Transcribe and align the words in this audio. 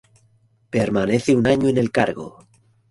Permanece 0.71 1.35
un 1.35 1.45
año 1.45 1.69
en 1.69 1.77
el 1.77 1.91
cargo. 1.91 2.39